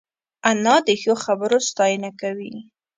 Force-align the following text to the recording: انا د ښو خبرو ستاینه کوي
انا 0.49 0.75
د 0.87 0.89
ښو 1.01 1.13
خبرو 1.25 1.57
ستاینه 1.69 2.09
کوي 2.21 2.53